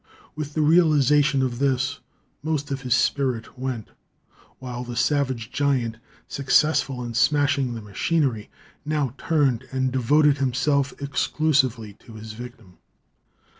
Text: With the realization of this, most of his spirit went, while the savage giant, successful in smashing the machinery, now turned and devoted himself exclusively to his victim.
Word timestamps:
With 0.35 0.55
the 0.55 0.63
realization 0.63 1.43
of 1.43 1.59
this, 1.59 1.99
most 2.41 2.71
of 2.71 2.81
his 2.81 2.95
spirit 2.95 3.55
went, 3.55 3.89
while 4.57 4.83
the 4.83 4.95
savage 4.95 5.51
giant, 5.51 5.97
successful 6.27 7.03
in 7.03 7.13
smashing 7.13 7.75
the 7.75 7.83
machinery, 7.83 8.49
now 8.83 9.13
turned 9.19 9.63
and 9.71 9.91
devoted 9.91 10.39
himself 10.39 10.91
exclusively 10.99 11.93
to 11.99 12.13
his 12.13 12.33
victim. 12.33 12.79